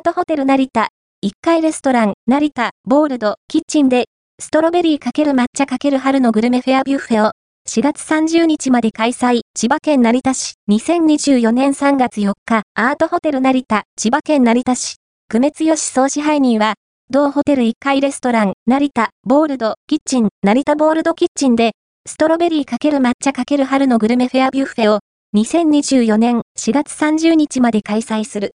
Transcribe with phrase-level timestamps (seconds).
[0.00, 0.88] ートホテル成田、
[1.24, 4.06] 1階レストラン、成田、ボールド、キッチンで、
[4.40, 7.32] ストロベリー×抹茶×春のグルメフェアビュッフェを、
[7.68, 14.96] 4月30日まで開催、千葉県成田市、2024年3月4日、アートホテル成田、千葉県成田市、
[15.28, 16.74] 久米剛総支配人は、
[17.10, 20.76] 同ホテル1階レストラン、成田、ボールド、キッチン、成田。
[20.76, 21.12] ボールド。
[21.12, 21.72] キッチンで、
[22.08, 25.00] ストロベリー×抹茶×春のグルメフェアビュッフェを、
[25.36, 26.40] 2024年。
[26.58, 28.52] 4月30日まで開催する。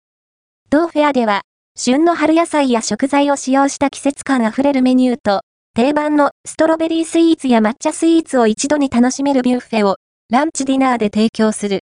[0.73, 1.43] 同フェアでは、
[1.77, 5.43] 旬の春野菜や食材を使用した季節感あふれるメニューと、
[5.75, 9.97] 定番のストロベリースイーツや抹茶スイーツを一度に楽しめるビュッフェを、
[10.31, 11.81] ランチディナーで提供する。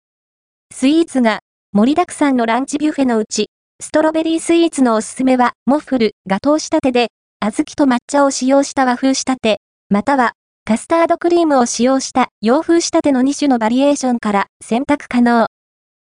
[0.74, 1.38] スイーツが、
[1.72, 10.32] 盛りだくさんのランチビュッフェのうち、ストロベリースイーツのおすすめは、モッフル、ガトー仕立てで、小豆と抹茶を使用した和風仕立て、または、
[10.64, 15.46] カスタードクリームを使用した洋風仕立ての2種のバリエーションから選択可能。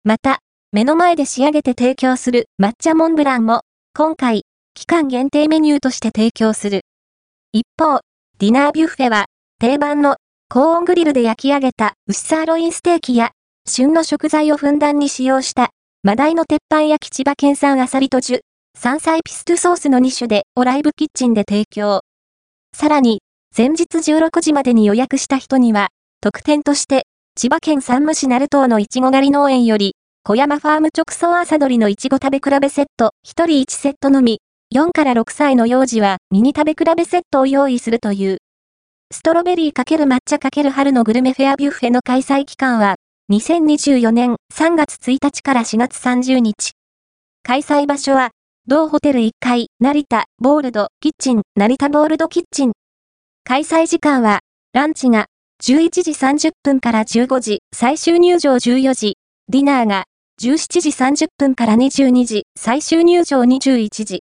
[0.03, 0.39] また、
[0.75, 3.61] 目の前で仕上げて提供する抹茶モンブランも、
[3.93, 4.41] 今回、
[4.73, 6.81] 期間限定メニューとして提供する。
[7.54, 8.01] 一方、
[8.40, 10.18] ディナービュッフェは、定番の
[10.49, 13.31] 高温グリルで焼き上げた牛サーロインステーキや、
[13.65, 15.70] 旬の食材をふんだんに使用した
[16.03, 18.40] マダイの鉄板焼き千葉県産アサリとジュ、
[18.77, 22.01] 山菜ピストゥソースの2種でオライブキッチンで提供。
[22.76, 23.21] さらに、
[23.55, 25.87] 前日16時までに予約した人には、
[26.20, 27.03] 特典として、
[27.37, 29.96] 千葉県山武市鳴門のいちご狩り農園より、
[30.27, 34.40] 小山ファーム直送朝どりのいちご食べ比べセット、1人1セットのみ、
[34.76, 38.37] 4から6歳の幼児はミニ食べ比べセットを用意するという。
[39.13, 42.96] ストロベリー×抹茶×春のグルメフェアビュッフェの開催期間は、
[43.31, 46.71] 2024年3月1日から4月30日。
[47.43, 48.31] 開催場所は、
[48.65, 52.71] 同ホテル1階、成田、ボールド、キッチン、成田ボールドキッチン。
[53.43, 54.40] 開催時間は、
[54.73, 55.27] ランチが
[55.63, 59.18] 11時30分から15時、最終入場14時、
[59.49, 60.05] ディナーが
[60.45, 64.22] 17時30分から22時、最終入場21時。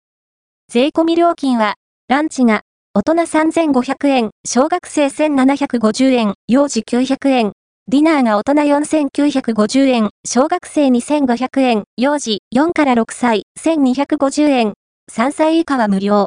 [0.70, 1.74] 税込み料金は、
[2.06, 2.60] ランチが
[2.94, 7.52] 大人3500円、小学生1750円、幼児900円、
[7.88, 14.74] ディナーが大人4950円、小学生2500円、幼児4から6歳1250円、
[15.10, 16.14] 3歳以下は無料。